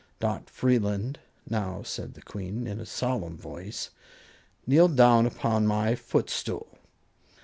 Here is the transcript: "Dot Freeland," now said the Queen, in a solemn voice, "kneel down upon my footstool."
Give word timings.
"Dot 0.19 0.49
Freeland," 0.49 1.19
now 1.47 1.83
said 1.83 2.15
the 2.15 2.23
Queen, 2.23 2.65
in 2.65 2.79
a 2.79 2.87
solemn 2.87 3.37
voice, 3.37 3.91
"kneel 4.65 4.87
down 4.87 5.27
upon 5.27 5.67
my 5.67 5.93
footstool." 5.93 6.79